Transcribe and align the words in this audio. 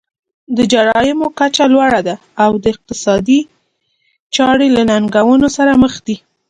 د 0.57 0.59
جرایمو 0.71 1.27
کچه 1.39 1.65
لوړه 1.73 2.01
ده 2.07 2.15
او 2.43 2.51
اقتصادي 2.71 3.39
چارې 4.35 4.67
له 4.75 4.81
ننګونو 4.89 5.47
سره 5.57 5.71
مخ 5.83 5.93
دي. 6.05 6.15